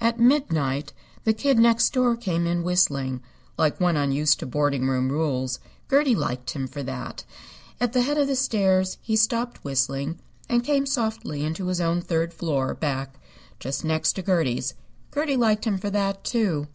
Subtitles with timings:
[0.00, 0.92] At midnight
[1.22, 3.20] the Kid Next Door came in whistling,
[3.56, 5.60] like one unused to boarding house rules.
[5.88, 7.22] Gertie liked him for that.
[7.80, 12.00] At the head of the stairs he stopped whistling and came softly into his own
[12.00, 13.14] third floor back
[13.60, 14.74] just next to Gertie's.
[15.14, 16.66] Gertie liked him for that, too.